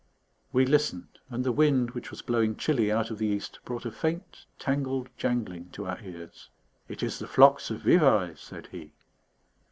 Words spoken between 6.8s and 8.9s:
"It is the flocks of Vivarais," said